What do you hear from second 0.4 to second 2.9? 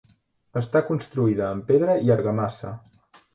Està construïda amb pedra i argamassa.